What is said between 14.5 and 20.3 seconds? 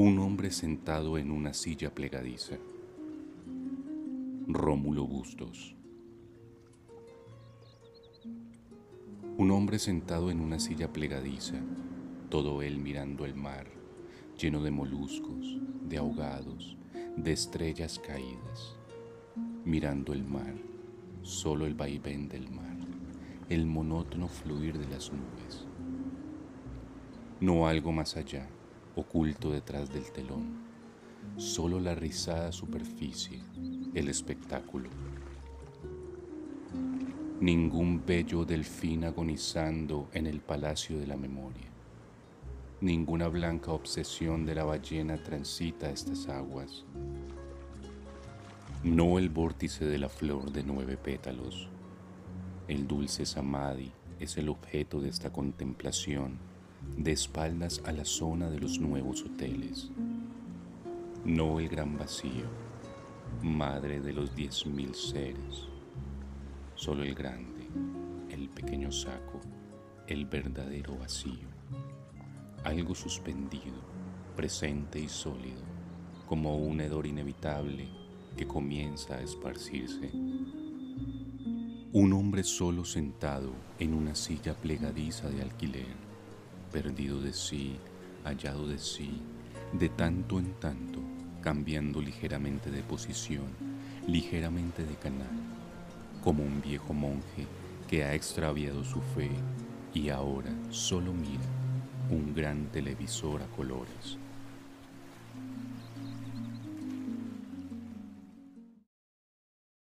de moluscos, de ahogados, de estrellas caídas. Mirando el